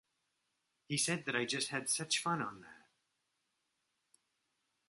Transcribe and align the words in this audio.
He 0.87 0.97
said 0.97 1.25
that 1.25 1.35
I 1.35 1.45
just 1.45 1.67
had 1.69 1.87
such 1.87 2.23
fun 2.23 2.41
on 2.41 2.61
that. 2.61 2.87